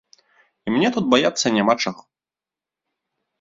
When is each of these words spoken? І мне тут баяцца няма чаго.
І 0.67 0.71
мне 0.75 0.89
тут 0.95 1.05
баяцца 1.13 1.47
няма 1.59 1.73
чаго. 1.85 2.01